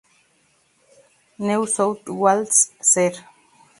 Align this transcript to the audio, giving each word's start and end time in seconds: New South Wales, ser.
New 1.37 1.67
South 1.67 2.09
Wales, 2.09 2.71
ser. 2.81 3.11